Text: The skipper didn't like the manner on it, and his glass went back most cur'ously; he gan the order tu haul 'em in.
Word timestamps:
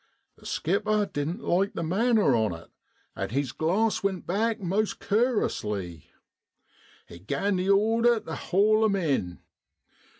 The 0.37 0.47
skipper 0.47 1.05
didn't 1.05 1.43
like 1.43 1.73
the 1.75 1.83
manner 1.83 2.35
on 2.35 2.55
it, 2.55 2.71
and 3.15 3.31
his 3.31 3.51
glass 3.51 4.01
went 4.01 4.25
back 4.25 4.59
most 4.59 4.97
cur'ously; 4.99 6.07
he 7.05 7.19
gan 7.19 7.57
the 7.57 7.69
order 7.69 8.19
tu 8.19 8.31
haul 8.31 8.83
'em 8.83 8.95
in. 8.95 9.41